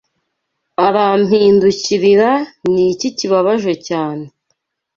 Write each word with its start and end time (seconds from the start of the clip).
Arampindukirira 0.85 2.31
Ni 2.71 2.83
iki 2.93 3.07
kibabaje 3.17 3.73
cyane 3.87 4.25